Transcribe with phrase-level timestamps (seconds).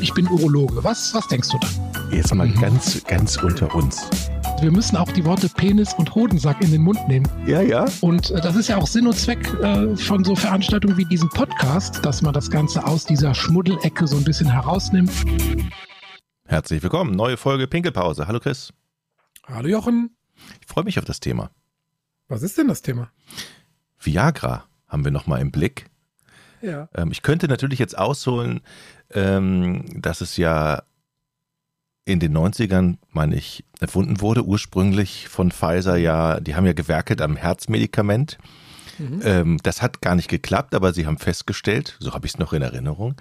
[0.00, 0.82] ich bin Urologe.
[0.84, 2.10] Was, was denkst du dann?
[2.12, 2.60] Jetzt mal mhm.
[2.60, 4.08] ganz, ganz unter uns.
[4.60, 7.28] Wir müssen auch die Worte Penis und Hodensack in den Mund nehmen.
[7.46, 7.86] Ja, ja.
[8.00, 11.28] Und äh, das ist ja auch Sinn und Zweck äh, von so Veranstaltungen wie diesem
[11.28, 15.12] Podcast, dass man das Ganze aus dieser Schmuddelecke so ein bisschen herausnimmt.
[16.44, 18.26] Herzlich willkommen, neue Folge Pinkelpause.
[18.26, 18.72] Hallo Chris.
[19.46, 20.16] Hallo Jochen.
[20.60, 21.50] Ich freue mich auf das Thema.
[22.28, 23.10] Was ist denn das Thema?
[24.00, 25.86] Viagra haben wir nochmal im Blick.
[26.60, 26.88] Ja.
[26.94, 28.60] Ähm, ich könnte natürlich jetzt ausholen,
[29.14, 30.82] ähm, dass es ja
[32.04, 37.20] in den 90ern, meine ich, erfunden wurde, ursprünglich von Pfizer ja, die haben ja gewerkelt
[37.20, 38.38] am Herzmedikament.
[38.98, 39.20] Mhm.
[39.22, 42.52] Ähm, das hat gar nicht geklappt, aber sie haben festgestellt, so habe ich es noch
[42.52, 43.14] in Erinnerung,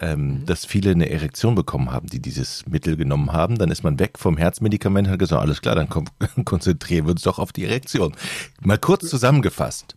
[0.00, 0.46] ähm, mhm.
[0.46, 3.56] dass viele eine Erektion bekommen haben, die dieses Mittel genommen haben.
[3.56, 5.88] Dann ist man weg vom Herzmedikament und hat gesagt, alles klar, dann
[6.44, 8.14] konzentrieren wir uns doch auf die Erektion.
[8.60, 9.96] Mal kurz zusammengefasst.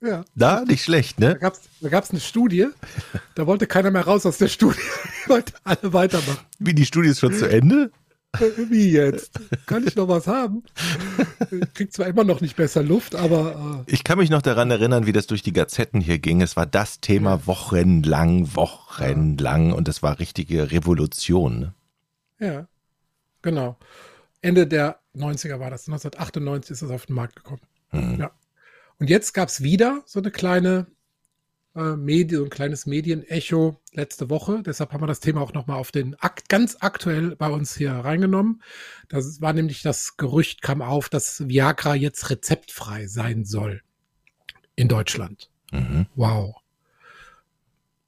[0.00, 0.24] Ja.
[0.34, 1.38] Da, nicht schlecht, ne?
[1.80, 2.68] Da gab es eine Studie,
[3.34, 4.78] da wollte keiner mehr raus aus der Studie.
[5.24, 6.46] Die wollten alle weitermachen.
[6.58, 7.90] Wie, die Studie ist schon zu Ende?
[8.38, 9.40] Wie jetzt?
[9.66, 10.62] Kann ich noch was haben?
[11.50, 13.84] Ich krieg zwar immer noch nicht besser Luft, aber.
[13.88, 16.42] Äh ich kann mich noch daran erinnern, wie das durch die Gazetten hier ging.
[16.42, 21.58] Es war das Thema wochenlang, wochenlang und es war richtige Revolution.
[21.58, 21.74] Ne?
[22.38, 22.68] Ja,
[23.42, 23.78] genau.
[24.42, 25.88] Ende der 90er war das.
[25.88, 27.62] 1998 ist es auf den Markt gekommen.
[27.92, 28.20] Mhm.
[28.20, 28.30] Ja.
[28.98, 30.86] Und jetzt gab es wieder so eine kleine
[31.74, 34.62] äh, Medien, so ein kleines Medienecho letzte Woche.
[34.64, 37.92] Deshalb haben wir das Thema auch nochmal auf den Akt ganz aktuell bei uns hier
[37.92, 38.62] reingenommen.
[39.08, 43.82] Das war nämlich das Gerücht kam auf, dass Viagra jetzt rezeptfrei sein soll
[44.74, 45.50] in Deutschland.
[45.70, 46.06] Mhm.
[46.16, 46.56] Wow.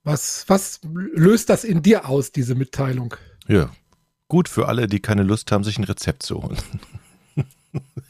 [0.03, 3.15] Was, was löst das in dir aus, diese Mitteilung?
[3.47, 3.71] Ja,
[4.29, 6.59] gut für alle, die keine Lust haben, sich ein Rezept zu holen.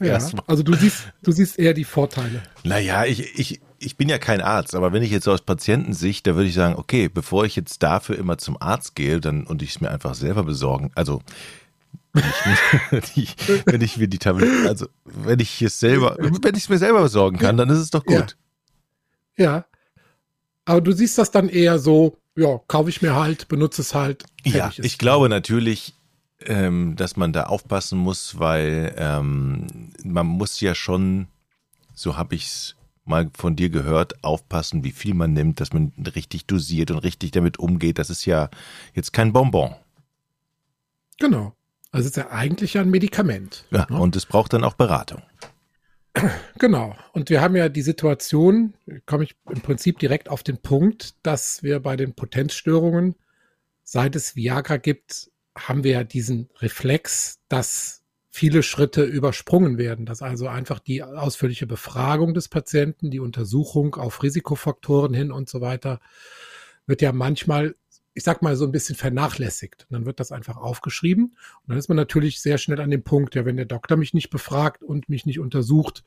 [0.01, 2.43] Ja, also du siehst, du siehst eher die Vorteile.
[2.65, 6.35] Naja, ich, ich, ich bin ja kein Arzt, aber wenn ich jetzt aus Patientensicht, da
[6.37, 9.71] würde ich sagen, okay, bevor ich jetzt dafür immer zum Arzt gehe dann, und ich
[9.71, 11.21] es mir einfach selber besorgen, also
[12.15, 16.63] wenn ich, mir, wenn ich mir die Tabletten, also wenn ich es selber, wenn ich
[16.63, 18.37] es mir selber besorgen kann, dann ist es doch gut.
[19.37, 19.45] Ja.
[19.45, 19.65] ja.
[20.65, 24.25] Aber du siehst das dann eher so, ja, kaufe ich mir halt, benutze es halt.
[24.45, 25.95] Ja, ich glaube natürlich,
[26.47, 31.29] ähm, dass man da aufpassen muss, weil ähm, man muss ja schon,
[31.95, 35.93] so habe ich es mal von dir gehört, aufpassen, wie viel man nimmt, dass man
[36.15, 37.99] richtig dosiert und richtig damit umgeht.
[37.99, 38.49] Das ist ja
[38.95, 39.75] jetzt kein Bonbon.
[41.19, 41.55] Genau.
[41.93, 43.65] Also es ist ja eigentlich ein Medikament.
[43.71, 43.99] Ja, ne?
[43.99, 45.23] und es braucht dann auch Beratung.
[46.59, 46.97] Genau.
[47.13, 48.75] Und wir haben ja die Situation,
[49.07, 53.15] komme ich im Prinzip direkt auf den Punkt, dass wir bei den Potenzstörungen,
[53.85, 58.01] seit es Viagra gibt, haben wir ja diesen Reflex, dass
[58.31, 64.23] viele Schritte übersprungen werden, dass also einfach die ausführliche Befragung des Patienten, die Untersuchung auf
[64.23, 66.01] Risikofaktoren hin und so weiter,
[66.87, 67.75] wird ja manchmal,
[68.15, 69.87] ich sag mal, so ein bisschen vernachlässigt.
[69.89, 71.25] Und dann wird das einfach aufgeschrieben.
[71.25, 74.15] Und dann ist man natürlich sehr schnell an dem Punkt, ja, wenn der Doktor mich
[74.15, 76.05] nicht befragt und mich nicht untersucht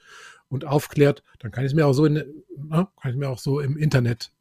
[0.47, 3.39] und aufklärt, dann kann ich es mir auch so in, ne, kann ich mir auch
[3.39, 4.31] so im Internet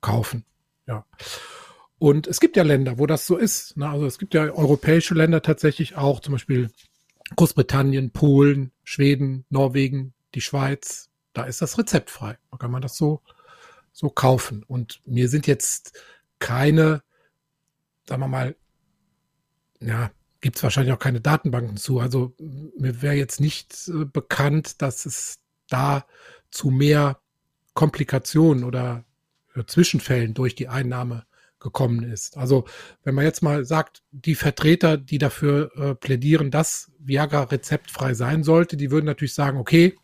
[0.00, 0.44] kaufen.
[0.86, 1.04] Ja.
[1.98, 3.76] Und es gibt ja Länder, wo das so ist.
[3.76, 3.88] Ne?
[3.88, 6.70] Also es gibt ja europäische Länder tatsächlich auch, zum Beispiel
[7.36, 11.08] Großbritannien, Polen, Schweden, Norwegen, die Schweiz.
[11.32, 12.38] Da ist das rezeptfrei.
[12.50, 13.22] Da kann man das so,
[13.92, 14.62] so kaufen.
[14.62, 15.98] Und mir sind jetzt
[16.38, 17.02] keine,
[18.06, 18.56] sagen wir mal,
[19.80, 21.98] ja, gibt es wahrscheinlich auch keine Datenbanken zu.
[21.98, 26.06] Also mir wäre jetzt nicht äh, bekannt, dass es da
[26.50, 27.20] zu mehr
[27.74, 29.04] Komplikationen oder
[29.54, 31.26] äh, Zwischenfällen durch die Einnahme
[31.66, 32.36] gekommen ist.
[32.36, 32.64] Also
[33.02, 38.44] wenn man jetzt mal sagt, die Vertreter, die dafür äh, plädieren, dass Viagra rezeptfrei sein
[38.44, 39.96] sollte, die würden natürlich sagen, okay,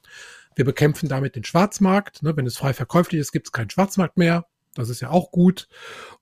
[0.57, 2.23] wir bekämpfen damit den Schwarzmarkt.
[2.23, 2.37] Ne?
[2.37, 4.47] Wenn es frei verkäuflich ist, gibt es keinen Schwarzmarkt mehr.
[4.75, 5.69] Das ist ja auch gut.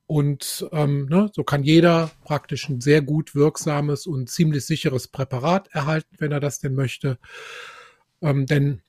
[0.06, 5.68] Und ähm, ne, so kann jeder praktisch ein sehr gut wirksames und ziemlich sicheres Präparat
[5.72, 7.18] erhalten, wenn er das denn möchte.
[8.20, 8.82] Ähm, denn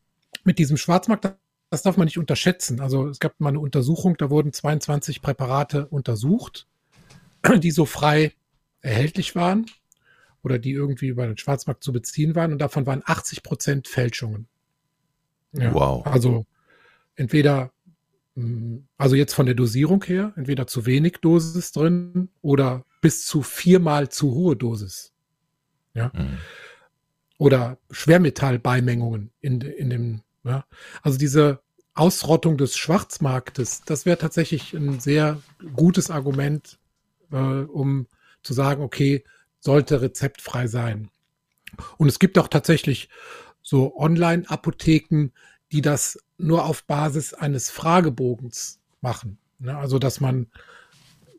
[0.43, 1.25] mit diesem Schwarzmarkt,
[1.71, 2.81] das darf man nicht unterschätzen.
[2.81, 6.67] Also es gab mal eine Untersuchung, da wurden 22 Präparate untersucht,
[7.59, 8.33] die so frei
[8.81, 9.65] erhältlich waren
[10.43, 14.47] oder die irgendwie über den Schwarzmarkt zu beziehen waren und davon waren 80 Prozent Fälschungen.
[15.53, 16.05] Ja, wow.
[16.05, 16.45] Also
[17.15, 17.71] entweder,
[18.35, 23.43] mm, also jetzt von der Dosierung her, entweder zu wenig Dosis drin oder bis zu
[23.43, 25.13] viermal zu hohe Dosis.
[25.93, 26.11] Ja.
[26.13, 26.37] Mhm.
[27.37, 30.65] Oder Schwermetallbeimengungen in, in dem ja?
[31.01, 31.61] Also diese
[31.93, 35.41] Ausrottung des Schwarzmarktes, das wäre tatsächlich ein sehr
[35.75, 36.79] gutes Argument,
[37.31, 38.07] äh, um
[38.43, 39.23] zu sagen, okay,
[39.59, 41.09] sollte rezeptfrei sein.
[41.97, 43.09] Und es gibt auch tatsächlich
[43.61, 45.29] so Online-Apotheken,
[45.71, 49.37] die das nur auf Basis eines Fragebogens machen.
[49.59, 49.77] Ne?
[49.77, 50.47] Also, dass man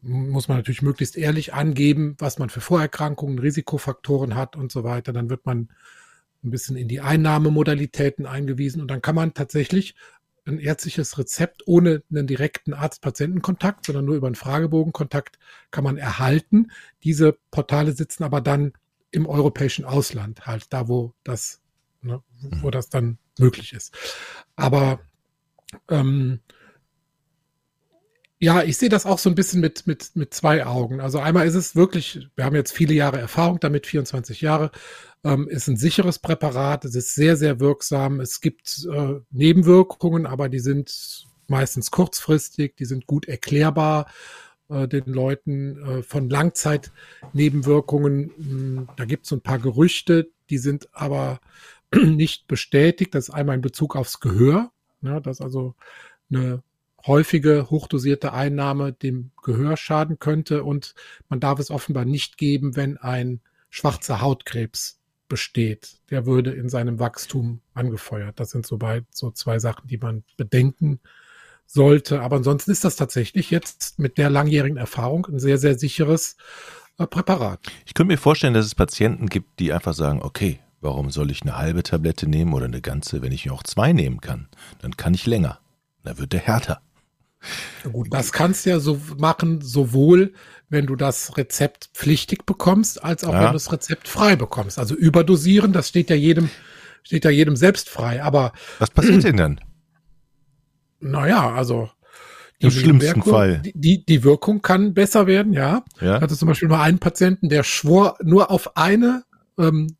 [0.02, 5.12] muss man natürlich möglichst ehrlich angeben, was man für Vorerkrankungen, Risikofaktoren hat und so weiter.
[5.12, 5.68] Dann wird man
[6.44, 9.94] ein bisschen in die Einnahmemodalitäten eingewiesen und dann kann man tatsächlich
[10.44, 15.38] ein ärztliches Rezept ohne einen direkten Arzt-Patienten-Kontakt, sondern nur über einen Fragebogenkontakt
[15.70, 16.72] kann man erhalten.
[17.04, 18.72] Diese Portale sitzen aber dann
[19.12, 21.60] im europäischen Ausland, halt da, wo das,
[22.00, 22.22] ne,
[22.60, 23.94] wo das dann möglich ist.
[24.56, 25.00] Aber
[25.88, 26.40] ähm,
[28.40, 31.00] ja, ich sehe das auch so ein bisschen mit, mit, mit zwei Augen.
[31.00, 34.72] Also einmal ist es wirklich, wir haben jetzt viele Jahre Erfahrung damit, 24 Jahre,
[35.24, 38.20] ähm, ist ein sicheres Präparat, es ist sehr, sehr wirksam.
[38.20, 44.06] Es gibt äh, Nebenwirkungen, aber die sind meistens kurzfristig, die sind gut erklärbar
[44.68, 48.32] äh, den Leuten äh, von Langzeitnebenwirkungen.
[48.36, 51.40] Hm, da gibt es so ein paar Gerüchte, die sind aber
[51.94, 53.14] nicht bestätigt.
[53.14, 54.72] Das ist einmal in Bezug aufs Gehör,
[55.02, 55.74] ja, dass also
[56.30, 56.62] eine
[57.06, 60.94] häufige hochdosierte Einnahme dem Gehör schaden könnte und
[61.28, 63.40] man darf es offenbar nicht geben, wenn ein
[63.70, 65.01] schwarzer Hautkrebs
[65.32, 65.96] besteht.
[66.10, 68.38] Der würde in seinem Wachstum angefeuert.
[68.38, 71.00] Das sind so, bei, so zwei Sachen, die man bedenken
[71.64, 72.20] sollte.
[72.20, 76.36] Aber ansonsten ist das tatsächlich jetzt mit der langjährigen Erfahrung ein sehr, sehr sicheres
[76.98, 77.60] äh, Präparat.
[77.86, 81.40] Ich könnte mir vorstellen, dass es Patienten gibt, die einfach sagen, okay, warum soll ich
[81.40, 84.48] eine halbe Tablette nehmen oder eine ganze, wenn ich auch zwei nehmen kann?
[84.82, 85.60] Dann kann ich länger.
[86.02, 86.82] Dann wird der härter.
[87.90, 90.32] Gut, das kannst du ja so machen, sowohl
[90.68, 93.40] wenn du das Rezept pflichtig bekommst, als auch ja.
[93.40, 94.78] wenn du das Rezept frei bekommst.
[94.78, 96.48] Also überdosieren, das steht ja jedem,
[97.02, 98.22] steht ja jedem selbst frei.
[98.22, 99.60] Aber was passiert denn dann?
[101.00, 101.90] Naja, also
[102.58, 103.60] im schlimmsten Fall.
[103.74, 105.84] Die, die Wirkung kann besser werden, ja.
[106.00, 106.16] ja.
[106.16, 109.24] Ich hatte zum Beispiel mal einen Patienten, der schwor nur auf eine
[109.58, 109.96] ähm,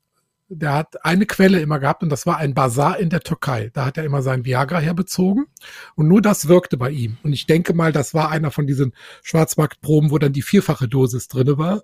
[0.54, 3.70] der hat eine Quelle immer gehabt und das war ein Bazar in der Türkei.
[3.72, 5.46] Da hat er immer sein Viagra herbezogen
[5.94, 7.16] und nur das wirkte bei ihm.
[7.22, 11.28] Und ich denke mal, das war einer von diesen Schwarzmarktproben, wo dann die vierfache Dosis
[11.28, 11.82] drinne war.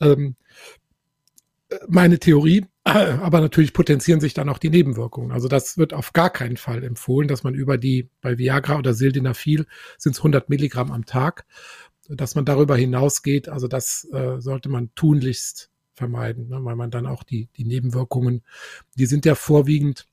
[0.00, 0.36] Ähm,
[1.88, 5.32] meine Theorie, aber natürlich potenzieren sich dann auch die Nebenwirkungen.
[5.32, 8.92] Also das wird auf gar keinen Fall empfohlen, dass man über die, bei Viagra oder
[8.92, 9.66] Sildenafil
[9.96, 11.46] sind es 100 Milligramm am Tag,
[12.08, 13.48] dass man darüber hinausgeht.
[13.48, 16.64] Also das äh, sollte man tunlichst vermeiden, ne?
[16.64, 18.42] weil man dann auch die, die Nebenwirkungen,
[18.96, 20.06] die sind ja vorwiegend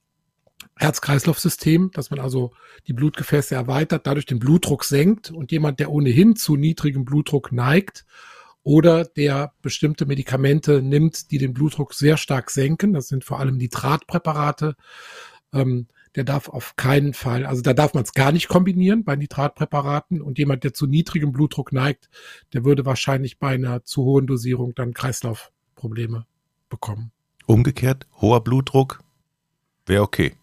[0.76, 2.52] Herz-Kreislauf-System, dass man also
[2.88, 8.06] die Blutgefäße erweitert, dadurch den Blutdruck senkt und jemand, der ohnehin zu niedrigem Blutdruck neigt
[8.64, 13.58] oder der bestimmte Medikamente nimmt, die den Blutdruck sehr stark senken, das sind vor allem
[13.58, 14.76] Nitratpräparate,
[15.54, 19.16] ähm, der darf auf keinen Fall, also da darf man es gar nicht kombinieren bei
[19.16, 22.10] Nitratpräparaten und jemand, der zu niedrigem Blutdruck neigt,
[22.54, 26.26] der würde wahrscheinlich bei einer zu hohen Dosierung dann Kreislauf Probleme
[26.70, 27.12] bekommen.
[27.46, 29.02] Umgekehrt, hoher Blutdruck
[29.86, 30.34] wäre okay.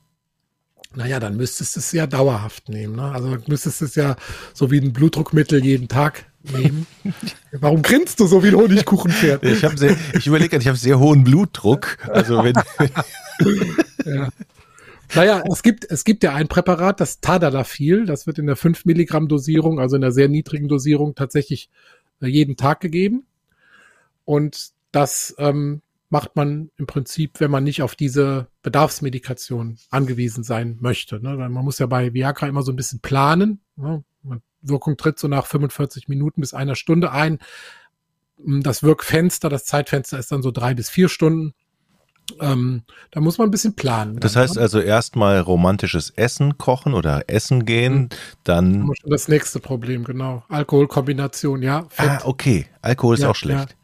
[0.95, 2.97] Naja, dann müsstest du es ja dauerhaft nehmen.
[2.97, 3.03] Ne?
[3.03, 4.17] Also müsstest du es ja
[4.55, 6.87] so wie ein Blutdruckmittel jeden Tag nehmen.
[7.53, 9.45] Warum grinst du so wie ein Honigkuchenpferd?
[9.45, 11.99] Ich, sehr, ich überlege, ich habe sehr hohen Blutdruck.
[12.09, 12.55] Also wenn
[14.07, 14.31] ja.
[15.15, 18.87] Naja, es gibt, es gibt ja ein Präparat, das Tadalafil, das wird in der 5
[18.87, 21.69] Milligramm Dosierung, also in der sehr niedrigen Dosierung tatsächlich
[22.23, 23.27] äh, jeden Tag gegeben.
[24.25, 30.79] Und das ähm, macht man im Prinzip, wenn man nicht auf diese Bedarfsmedikation angewiesen sein
[30.81, 31.21] möchte.
[31.21, 31.37] Ne?
[31.37, 33.61] Man muss ja bei Viagra immer so ein bisschen planen.
[33.77, 34.03] Ne?
[34.63, 37.39] Wirkung tritt so nach 45 Minuten bis einer Stunde ein.
[38.39, 41.53] Das Wirkfenster, das Zeitfenster ist dann so drei bis vier Stunden.
[42.41, 44.19] Ähm, da muss man ein bisschen planen.
[44.19, 44.63] Das heißt ne?
[44.63, 48.09] also erstmal romantisches Essen kochen oder essen gehen, mhm.
[48.45, 48.93] dann.
[49.05, 50.43] Das nächste Problem, genau.
[50.49, 51.87] Alkoholkombination, ja.
[51.91, 52.09] Fett.
[52.09, 52.67] Ah, okay.
[52.81, 53.76] Alkohol ist ja, auch schlecht.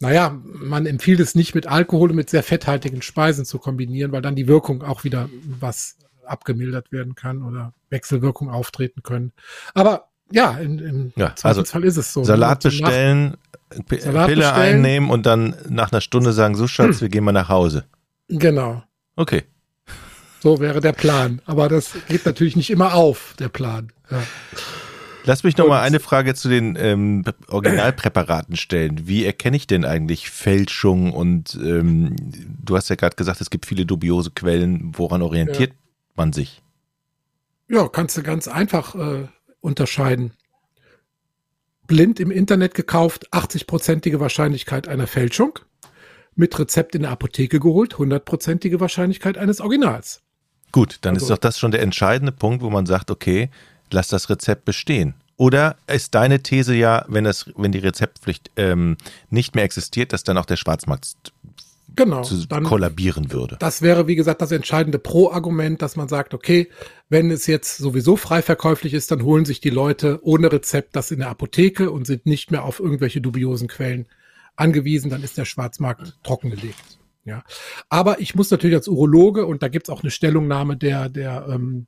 [0.00, 0.08] Ja.
[0.08, 4.22] Naja, man empfiehlt es nicht mit Alkohol und mit sehr fetthaltigen Speisen zu kombinieren, weil
[4.22, 5.28] dann die Wirkung auch wieder
[5.60, 9.32] was abgemildert werden kann oder Wechselwirkung auftreten können.
[9.74, 12.24] Aber ja, in, im ja, also Fall ist es so.
[12.24, 13.36] Salat bestellen,
[13.70, 14.54] Salat Pille bestellen.
[14.54, 17.84] einnehmen und dann nach einer Stunde sagen, so Schatz, wir gehen mal nach Hause.
[18.28, 18.82] Genau.
[19.16, 19.44] Okay.
[20.40, 21.40] So wäre der Plan.
[21.44, 23.92] Aber das geht natürlich nicht immer auf, der Plan.
[24.10, 24.22] Ja.
[25.24, 29.06] Lass mich noch mal eine Frage zu den ähm, Originalpräparaten stellen.
[29.06, 31.12] Wie erkenne ich denn eigentlich Fälschung?
[31.12, 32.16] Und ähm,
[32.64, 34.92] du hast ja gerade gesagt, es gibt viele dubiose Quellen.
[34.96, 35.76] Woran orientiert ja.
[36.16, 36.62] man sich?
[37.68, 39.28] Ja, kannst du ganz einfach äh,
[39.60, 40.32] unterscheiden.
[41.86, 45.58] Blind im Internet gekauft, 80-prozentige Wahrscheinlichkeit einer Fälschung.
[46.34, 50.22] Mit Rezept in der Apotheke geholt, 100-prozentige Wahrscheinlichkeit eines Originals.
[50.72, 53.50] Gut, dann also, ist doch das schon der entscheidende Punkt, wo man sagt, okay,
[53.92, 55.14] lass das Rezept bestehen.
[55.36, 58.96] Oder ist deine These ja, wenn, das, wenn die Rezeptpflicht ähm,
[59.30, 61.32] nicht mehr existiert, dass dann auch der Schwarzmarkt
[61.96, 63.56] genau, zu dann, kollabieren würde.
[63.58, 66.68] Das wäre, wie gesagt, das entscheidende Pro-Argument, dass man sagt, okay,
[67.08, 71.10] wenn es jetzt sowieso frei verkäuflich ist, dann holen sich die Leute ohne Rezept das
[71.10, 74.06] in der Apotheke und sind nicht mehr auf irgendwelche dubiosen Quellen
[74.56, 76.98] angewiesen, dann ist der Schwarzmarkt trockengelegt.
[77.24, 77.44] Ja,
[77.88, 81.86] aber ich muss natürlich als Urologe und da gibt's auch eine Stellungnahme der der ähm,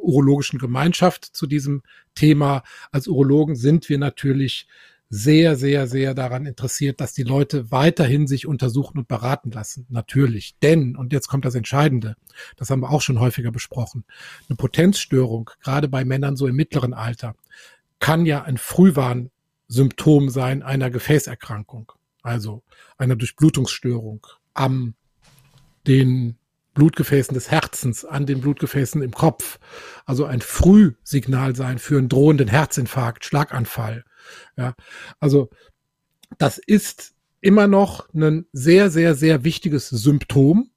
[0.00, 1.82] urologischen Gemeinschaft zu diesem
[2.14, 2.62] Thema.
[2.92, 4.66] Als Urologen sind wir natürlich
[5.12, 9.86] sehr, sehr, sehr daran interessiert, dass die Leute weiterhin sich untersuchen und beraten lassen.
[9.88, 10.56] Natürlich.
[10.62, 12.14] Denn, und jetzt kommt das Entscheidende,
[12.56, 14.04] das haben wir auch schon häufiger besprochen,
[14.48, 17.34] eine Potenzstörung, gerade bei Männern so im mittleren Alter,
[17.98, 21.92] kann ja ein Frühwarnsymptom sein einer Gefäßerkrankung,
[22.22, 22.62] also
[22.96, 24.94] einer Durchblutungsstörung am
[25.88, 26.36] den
[26.80, 29.58] Blutgefäßen des Herzens, an den Blutgefäßen im Kopf.
[30.06, 34.04] Also ein Frühsignal sein für einen drohenden Herzinfarkt, Schlaganfall
[34.56, 34.74] ja,
[35.18, 35.50] also
[36.38, 40.70] das ist immer noch ein sehr, sehr, sehr wichtiges Symptom,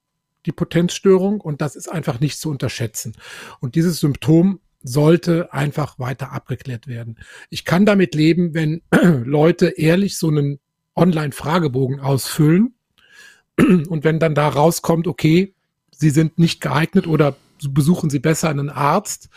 [0.46, 3.14] die Potenzstörung, und das ist einfach nicht zu unterschätzen.
[3.60, 7.18] Und dieses Symptom sollte einfach weiter abgeklärt werden.
[7.48, 8.82] Ich kann damit leben, wenn
[9.24, 10.60] Leute ehrlich so einen
[10.94, 12.74] Online-Fragebogen ausfüllen
[13.58, 15.53] und wenn dann da rauskommt, okay,
[15.98, 17.36] sie sind nicht geeignet oder
[17.68, 19.28] besuchen sie besser einen Arzt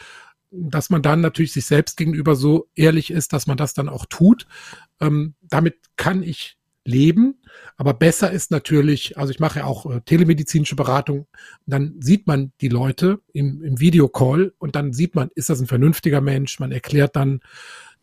[0.49, 4.05] dass man dann natürlich sich selbst gegenüber so ehrlich ist, dass man das dann auch
[4.05, 4.47] tut.
[5.01, 7.41] Ähm, damit kann ich leben.
[7.75, 11.27] Aber besser ist natürlich, also ich mache ja auch äh, telemedizinische Beratung,
[11.65, 15.67] dann sieht man die Leute im, im Videocall und dann sieht man, ist das ein
[15.67, 16.59] vernünftiger Mensch?
[16.59, 17.41] Man erklärt dann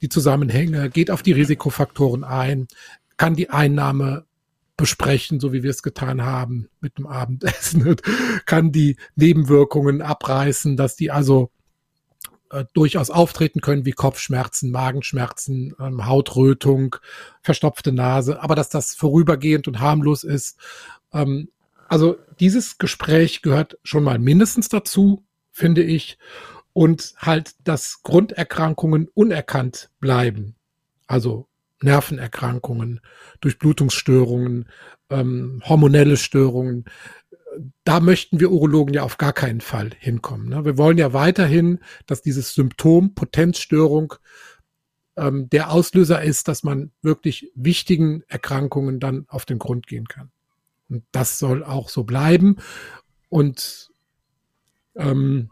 [0.02, 2.66] die Zusammenhänge, geht auf die Risikofaktoren ein,
[3.16, 4.26] kann die Einnahme
[4.76, 7.96] besprechen, so wie wir es getan haben mit dem Abendessen,
[8.46, 11.50] kann die Nebenwirkungen abreißen, dass die also
[12.50, 16.96] äh, durchaus auftreten können, wie Kopfschmerzen, Magenschmerzen, ähm, Hautrötung,
[17.42, 20.58] verstopfte Nase, aber dass das vorübergehend und harmlos ist.
[21.12, 21.48] Ähm,
[21.88, 26.18] also dieses Gespräch gehört schon mal mindestens dazu, finde ich,
[26.72, 30.56] und halt, dass Grunderkrankungen unerkannt bleiben.
[31.06, 31.48] Also
[31.84, 33.00] Nervenerkrankungen,
[33.40, 34.68] Durchblutungsstörungen,
[35.10, 36.84] ähm, hormonelle Störungen,
[37.84, 40.48] da möchten wir Urologen ja auf gar keinen Fall hinkommen.
[40.48, 40.64] Ne?
[40.64, 44.14] Wir wollen ja weiterhin, dass dieses Symptom Potenzstörung
[45.16, 50.30] ähm, der Auslöser ist, dass man wirklich wichtigen Erkrankungen dann auf den Grund gehen kann.
[50.88, 52.56] Und das soll auch so bleiben.
[53.28, 53.90] Und
[54.96, 55.50] ähm,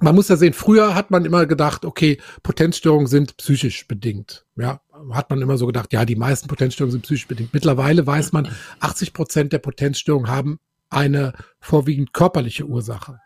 [0.00, 4.46] man muss ja sehen, früher hat man immer gedacht, okay, Potenzstörungen sind psychisch bedingt.
[4.56, 4.80] Ja,
[5.12, 7.54] hat man immer so gedacht, ja, die meisten Potenzstörungen sind psychisch bedingt.
[7.54, 8.48] Mittlerweile weiß man,
[8.80, 13.20] 80 Prozent der Potenzstörungen haben eine vorwiegend körperliche Ursache.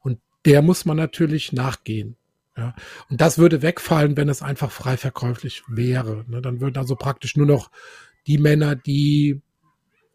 [0.00, 2.16] Und der muss man natürlich nachgehen.
[2.56, 2.74] Ja.
[3.08, 6.24] Und das würde wegfallen, wenn es einfach frei verkäuflich wäre.
[6.28, 6.42] Ne?
[6.42, 7.70] Dann würden also praktisch nur noch
[8.26, 9.40] die Männer, die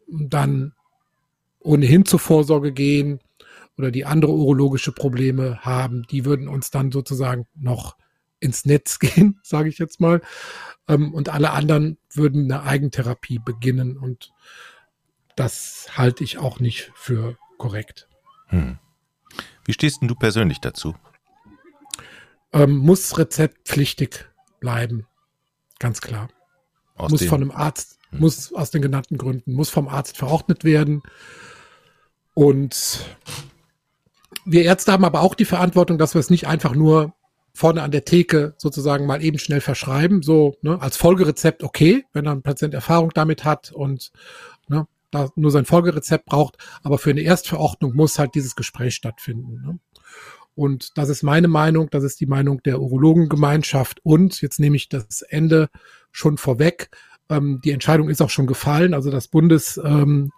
[0.08, 0.72] dann
[1.58, 3.20] ohnehin zur Vorsorge gehen
[3.76, 7.96] oder die andere urologische Probleme haben, die würden uns dann sozusagen noch
[8.40, 10.22] ins Netz gehen, sage ich jetzt mal.
[10.88, 13.96] Ähm, und alle anderen würden eine Eigentherapie beginnen.
[13.96, 14.32] Und
[15.36, 18.08] das halte ich auch nicht für korrekt.
[18.46, 18.78] Hm.
[19.64, 20.94] Wie stehst denn du persönlich dazu?
[22.52, 24.24] Ähm, muss rezeptpflichtig
[24.60, 25.06] bleiben.
[25.78, 26.28] Ganz klar.
[26.94, 28.20] Aus muss von einem Arzt, hm.
[28.20, 31.02] muss aus den genannten Gründen, muss vom Arzt verordnet werden.
[32.32, 33.04] Und
[34.46, 37.12] wir Ärzte haben aber auch die Verantwortung, dass wir es nicht einfach nur
[37.52, 42.28] vorne an der Theke sozusagen mal eben schnell verschreiben, so ne, als Folgerezept okay, wenn
[42.28, 44.12] ein Patient Erfahrung damit hat und
[44.68, 49.62] ne, da nur sein Folgerezept braucht, aber für eine Erstverordnung muss halt dieses Gespräch stattfinden.
[49.64, 49.78] Ne?
[50.54, 54.88] Und das ist meine Meinung, das ist die Meinung der Urologengemeinschaft und jetzt nehme ich
[54.88, 55.70] das Ende
[56.12, 56.90] schon vorweg.
[57.28, 60.30] Ähm, die Entscheidung ist auch schon gefallen, also das Bundesamt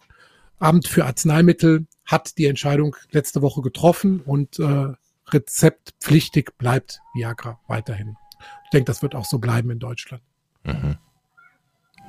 [0.61, 4.95] ähm, für Arzneimittel hat die Entscheidung letzte Woche getroffen und äh,
[5.29, 8.17] rezeptpflichtig bleibt Viagra weiterhin.
[8.65, 10.23] Ich denke, das wird auch so bleiben in Deutschland.
[10.65, 10.97] Mhm.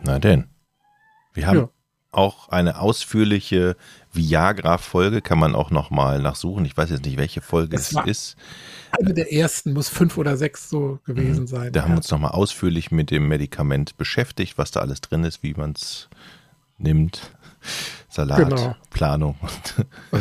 [0.03, 0.47] Na denn.
[1.33, 1.69] Wir haben ja
[2.11, 3.75] auch eine ausführliche
[4.13, 6.65] Viagra-Folge, kann man auch nochmal nachsuchen.
[6.65, 8.35] Ich weiß jetzt nicht, welche Folge es ist.
[8.91, 11.47] Eine der ersten muss fünf oder sech so gewesen mhm.
[11.47, 11.73] sein.
[11.73, 11.83] Da ja.
[11.83, 15.53] haben wir uns nochmal ausführlich mit dem Medikament beschäftigt, was da alles drin ist, wie
[15.53, 16.09] man es
[16.77, 17.31] nimmt.
[18.09, 18.75] Salat, genau.
[18.89, 19.35] Planung.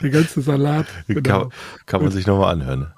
[0.00, 0.86] Der ganze Salat.
[1.06, 1.22] Genau.
[1.22, 1.50] Kann,
[1.86, 2.92] kann man sich nochmal anhören.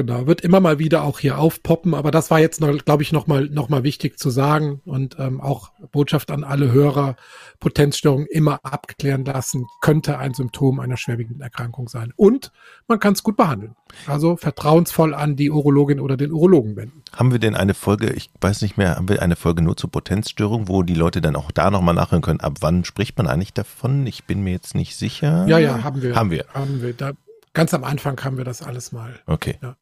[0.00, 3.50] Genau, wird immer mal wieder auch hier aufpoppen, aber das war jetzt, glaube ich, nochmal
[3.50, 7.16] noch mal wichtig zu sagen und ähm, auch Botschaft an alle Hörer,
[7.58, 12.14] Potenzstörung immer abklären lassen, könnte ein Symptom einer schwerwiegenden Erkrankung sein.
[12.16, 12.50] Und
[12.88, 13.76] man kann es gut behandeln.
[14.06, 17.02] Also vertrauensvoll an die Urologin oder den Urologen wenden.
[17.14, 19.90] Haben wir denn eine Folge, ich weiß nicht mehr, haben wir eine Folge nur zur
[19.90, 23.52] Potenzstörung, wo die Leute dann auch da nochmal nachhören können, ab wann spricht man eigentlich
[23.52, 24.06] davon?
[24.06, 25.44] Ich bin mir jetzt nicht sicher.
[25.46, 26.14] Ja, ja, haben wir.
[26.16, 26.46] Haben wir.
[26.54, 26.94] Haben wir.
[26.94, 27.12] Da,
[27.52, 29.20] ganz am Anfang haben wir das alles mal.
[29.26, 29.58] Okay.
[29.60, 29.76] Ja.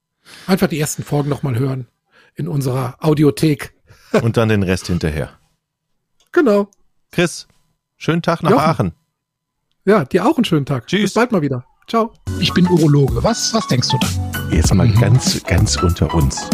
[0.46, 1.86] Einfach die ersten Folgen nochmal hören
[2.34, 3.74] in unserer Audiothek.
[4.22, 5.30] Und dann den Rest hinterher.
[6.32, 6.68] Genau.
[7.10, 7.46] Chris,
[7.96, 8.64] schönen Tag nach Jochen.
[8.64, 8.92] Aachen.
[9.84, 10.86] Ja, dir auch einen schönen Tag.
[10.86, 11.02] Tschüss.
[11.02, 11.64] Bis bald mal wieder.
[11.88, 12.12] Ciao.
[12.38, 13.24] Ich bin Urologe.
[13.24, 14.08] Was, was denkst du da?
[14.54, 15.00] Jetzt mal Mhm.
[15.00, 16.46] ganz, ganz unter uns.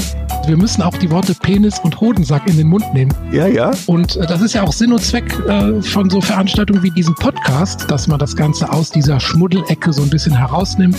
[0.46, 3.12] Wir müssen auch die Worte Penis und Hodensack in den Mund nehmen.
[3.32, 3.72] Ja, ja.
[3.86, 7.14] Und äh, das ist ja auch Sinn und Zweck äh, von so Veranstaltungen wie diesem
[7.16, 10.96] Podcast, dass man das Ganze aus dieser Schmuddelecke so ein bisschen herausnimmt.